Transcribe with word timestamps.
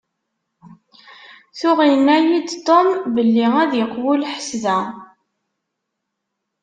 Tuɣ 1.59 1.79
yenna-yi-d 1.89 2.49
Tom 2.65 2.89
belli 3.13 3.47
ad 3.61 3.71
iqewwu 3.81 4.13
lḥess 4.21 4.49
da. 4.63 4.79